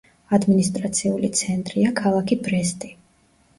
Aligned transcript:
ადმინისტრაციული 0.37 1.29
ცენტრია 1.41 1.93
ქალაქი 2.01 2.41
ბრესტი. 2.49 2.93